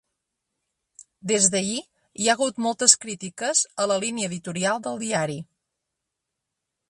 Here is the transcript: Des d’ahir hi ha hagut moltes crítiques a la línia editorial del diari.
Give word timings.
Des 1.31 1.47
d’ahir 1.55 1.75
hi 2.23 2.29
ha 2.31 2.35
hagut 2.37 2.63
moltes 2.67 2.97
crítiques 3.05 3.63
a 3.85 3.89
la 3.93 3.99
línia 4.05 4.29
editorial 4.33 4.83
del 4.89 4.99
diari. 5.07 5.41